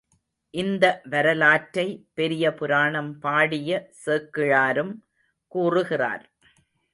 [0.53, 1.85] இந்த வரலாற்றை
[2.13, 3.91] பெரிய புராணம் பாடிய
[4.05, 4.93] சேக்கிழாரும்
[5.51, 6.25] கூறுகிறார்.